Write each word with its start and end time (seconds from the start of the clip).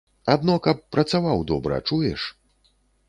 Адно 0.35 0.53
каб 0.67 0.79
працаваў 0.95 1.45
добра, 1.53 1.77
чуеш? 1.91 2.21